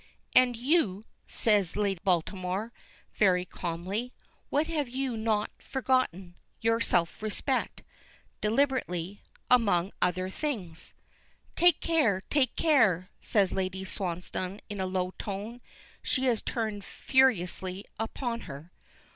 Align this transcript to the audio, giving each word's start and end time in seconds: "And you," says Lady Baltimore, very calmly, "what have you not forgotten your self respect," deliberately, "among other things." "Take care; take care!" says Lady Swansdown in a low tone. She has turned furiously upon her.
"And 0.33 0.57
you," 0.57 1.05
says 1.27 1.75
Lady 1.75 1.99
Baltimore, 2.03 2.73
very 3.17 3.45
calmly, 3.45 4.11
"what 4.49 4.65
have 4.65 4.89
you 4.89 5.15
not 5.15 5.51
forgotten 5.59 6.33
your 6.59 6.81
self 6.81 7.21
respect," 7.21 7.83
deliberately, 8.41 9.21
"among 9.47 9.91
other 10.01 10.27
things." 10.31 10.95
"Take 11.55 11.81
care; 11.81 12.21
take 12.31 12.55
care!" 12.55 13.11
says 13.21 13.51
Lady 13.53 13.85
Swansdown 13.85 14.59
in 14.71 14.81
a 14.81 14.87
low 14.87 15.11
tone. 15.19 15.61
She 16.01 16.23
has 16.25 16.41
turned 16.41 16.83
furiously 16.83 17.85
upon 17.99 18.39
her. 18.49 18.71